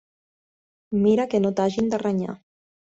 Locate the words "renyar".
2.07-2.37